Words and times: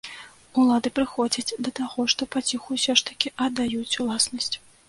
Улады 0.61 0.91
прыходзяць 0.99 1.55
да 1.67 1.73
таго, 1.81 2.07
што 2.15 2.29
паціху 2.37 2.69
ўсё 2.81 2.97
ж 3.03 3.07
такі 3.11 3.35
аддаюць 3.47 3.97
уласнасць. 4.07 4.53